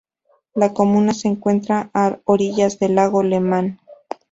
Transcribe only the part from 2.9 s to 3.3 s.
lago